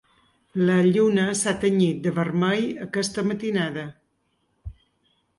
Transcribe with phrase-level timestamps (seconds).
[0.67, 3.83] La lluna s’ha tenyit de vermell aquesta matinada.